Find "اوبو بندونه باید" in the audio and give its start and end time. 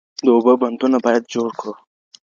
0.35-1.23